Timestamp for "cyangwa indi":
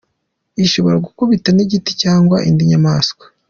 2.03-2.63